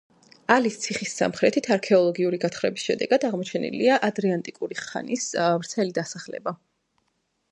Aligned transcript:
ალის 0.53 0.77
ციხის 0.83 1.11
სამხრეთით 1.19 1.67
არქეოლოგიური 1.75 2.39
გათხრების 2.45 2.87
შედეგად 2.87 3.27
აღმოჩენილია 3.29 3.99
ადრეანტიკური 4.09 4.81
ხანის 4.81 5.31
ვრცელი 5.53 5.97
დასახლება. 5.99 6.55